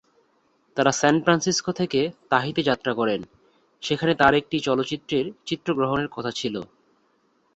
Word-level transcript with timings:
তারা 0.77 0.91
San 0.91 1.15
Francisco 1.23 1.71
থেকে 1.71 1.99
Tahiti 2.29 2.61
যাত্রা 2.63 2.91
করেন, 2.93 3.21
সেখানে 3.83 4.13
তার 4.15 4.33
একটি 4.35 4.57
চলচ্চিত্রের 4.59 5.25
চিত্র 5.45 5.67
গ্রহণের 5.73 6.09
কথা 6.11 6.31
ছিল। 6.31 6.55